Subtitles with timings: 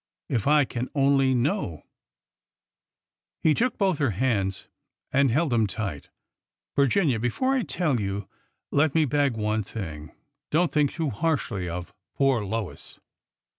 [0.37, 1.83] —if I can only know!"
[3.43, 4.67] He took both her hands
[5.13, 6.09] and held them tight."
[6.75, 8.27] Vir ginia, before I tell you,
[8.71, 10.11] let me beg one thing.
[10.49, 12.99] Don't think too harshly of— poor Lois."